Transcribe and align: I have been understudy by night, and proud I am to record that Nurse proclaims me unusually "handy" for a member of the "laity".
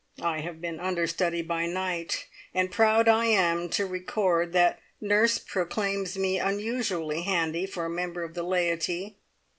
I 0.23 0.39
have 0.39 0.59
been 0.59 0.79
understudy 0.79 1.43
by 1.43 1.67
night, 1.67 2.25
and 2.55 2.71
proud 2.71 3.07
I 3.07 3.25
am 3.27 3.69
to 3.69 3.85
record 3.85 4.51
that 4.53 4.79
Nurse 4.99 5.37
proclaims 5.37 6.17
me 6.17 6.39
unusually 6.39 7.21
"handy" 7.21 7.67
for 7.67 7.85
a 7.85 7.89
member 7.91 8.23
of 8.23 8.33
the 8.33 8.41
"laity". 8.41 9.19